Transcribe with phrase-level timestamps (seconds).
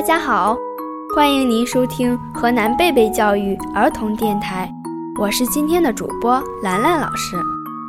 [0.00, 0.56] 大家好，
[1.14, 4.66] 欢迎您收听河南贝贝教育儿童电台，
[5.20, 7.36] 我是今天的主播兰兰老师。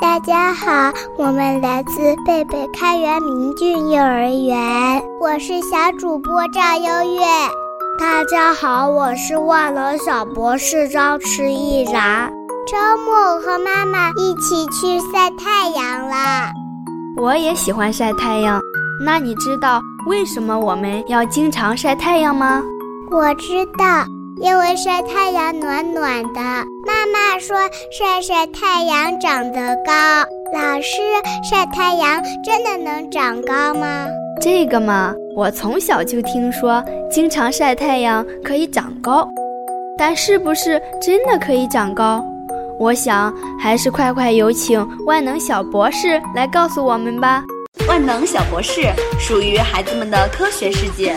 [0.00, 7.20] 大家好，我们来自贝贝开元明郡幼儿园，我是小主播赵优越。
[8.00, 12.28] 大家好，我是万能小博士张迟毅然。
[12.66, 12.76] 周
[13.06, 16.50] 末和妈妈一起去晒太阳啦。
[17.16, 18.60] 我也喜欢晒太阳。
[19.04, 22.60] 那你知道为什么我们要经常晒太阳吗？
[23.10, 24.04] 我知道，
[24.40, 26.40] 因为晒太阳暖暖的。
[26.84, 27.56] 妈妈说
[27.96, 29.92] 晒晒太阳长得高。
[30.52, 31.00] 老师，
[31.48, 34.06] 晒太阳真的能长高吗？
[34.40, 39.28] 这个嘛，我从小就听说，经常晒太阳可以长高。
[39.96, 42.24] 但是不是真的可以长高？
[42.80, 47.44] 我想还是快快有请万能小博士来告诉我们吧。
[47.86, 48.82] 万能小博士
[49.18, 51.16] 属于孩子们的科学世界。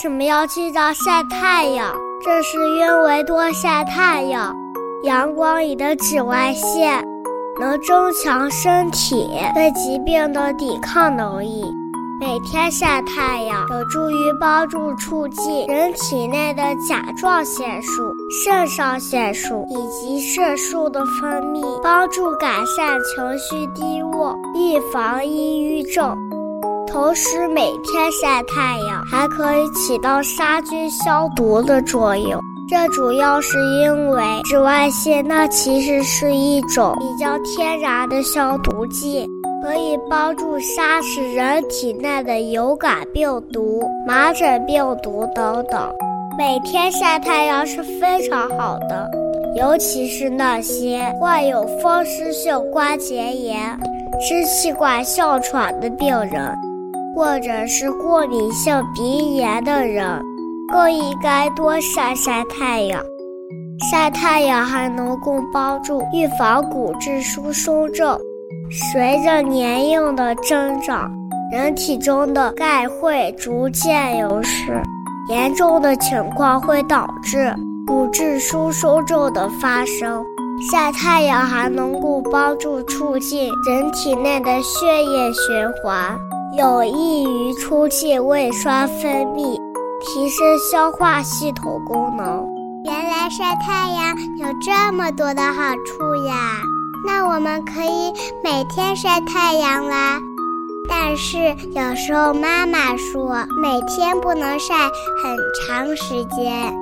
[0.00, 1.92] 什么要经常晒太阳？
[2.24, 4.54] 这是因为多晒太阳，
[5.02, 7.04] 阳光里的紫外线
[7.58, 11.64] 能增强身体对疾病的抵抗能力。
[12.20, 18.12] 每天晒太阳有助于帮助促进人体内的甲状腺素、
[18.44, 26.16] 肾上腺素以及色素的分泌，帮助改善情绪低落，预防抑郁症。
[26.90, 32.40] 同时，每天晒太阳还可以起到杀菌消毒的作用。
[32.68, 39.26] 这主要是因为紫外线那其实是一种比较天然的消毒剂，
[39.62, 45.90] 可以帮助杀死人体内的有感病毒、麻疹病毒等等。
[46.36, 49.10] 每天晒太阳是非常好的，
[49.56, 53.78] 尤其是那些患有风湿性关节炎、
[54.20, 56.54] 支气管哮喘的病人。
[57.18, 60.22] 或者是过敏性鼻炎的人，
[60.72, 63.02] 更应该多晒晒太阳。
[63.90, 68.16] 晒太阳还能够帮助预防骨质疏松症。
[68.92, 71.10] 随着年龄的增长，
[71.50, 74.80] 人体中的钙会逐渐流失，
[75.28, 77.52] 严重的情况会导致
[77.84, 80.24] 骨质疏松症的发生。
[80.70, 86.16] 晒太阳还能够帮助促进人体内的血液循环。
[86.58, 89.56] 有益于促进胃酸分泌，
[90.00, 92.44] 提升消化系统功能。
[92.84, 96.60] 原来晒太阳有这么多的好处呀！
[97.06, 100.18] 那我们可以每天晒太阳啦。
[100.88, 104.74] 但是有时候妈妈说每天不能晒
[105.22, 106.74] 很长时间，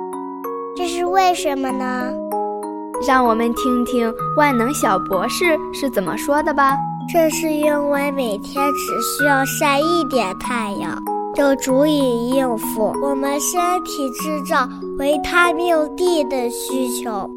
[0.75, 2.11] 这是为什么呢？
[3.07, 6.75] 让我们听听万能小博士是怎么说的吧。
[7.09, 11.01] 这是因为每天只需要晒一点太阳，
[11.33, 14.67] 就足以应付我们身体制造
[14.99, 17.29] 维他命 D 的需求。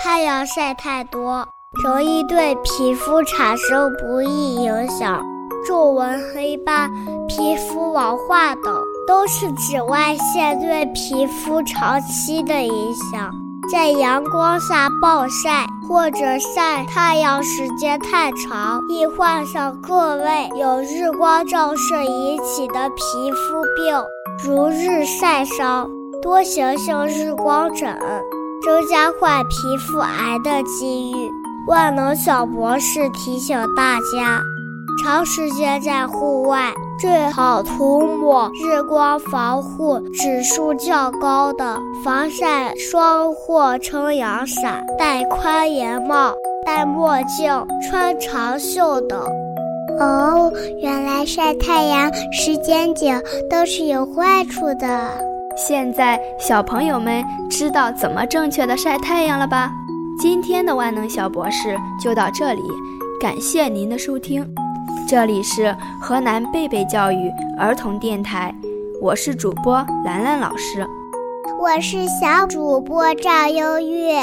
[0.00, 1.44] 太阳晒太多，
[1.84, 5.20] 容易对皮肤产生不易影响，
[5.66, 6.88] 皱纹、黑斑、
[7.26, 8.64] 皮肤老化等，
[9.08, 13.41] 都是紫外线对皮肤长期的影响。
[13.70, 24.02] 在阳光下暴晒或者晒太阳时间太长，易患上各类由日光照射引起的皮肤病，
[24.44, 25.88] 如日晒伤、
[26.20, 27.96] 多形性日光疹，
[28.64, 31.30] 增加患皮肤癌的几率。
[31.68, 34.42] 万能小博士提醒大家。
[35.02, 36.72] 长时间在户外，
[37.02, 46.32] 最好涂抹日光防护指数较高的防晒霜或撑阳伞，戴宽檐帽、
[46.64, 49.20] 戴墨镜、穿长袖等。
[49.98, 53.08] 哦，原来晒太阳时间久
[53.50, 55.10] 都是有坏处的。
[55.56, 59.72] 现在小朋友们知道怎么正确的晒太阳了吧？
[60.20, 62.62] 今天的万能小博士就到这里，
[63.20, 64.46] 感谢您的收听。
[65.08, 68.54] 这里是河南贝贝教育儿童电台，
[69.00, 69.74] 我是主播
[70.04, 70.86] 兰兰老师，
[71.60, 74.20] 我是小主播赵优越，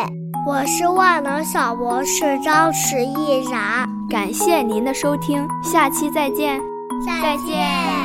[0.48, 3.88] 我是万能小博士张迟毅然。
[4.10, 6.60] 感谢您的收听，下期再见，
[7.06, 7.99] 再见。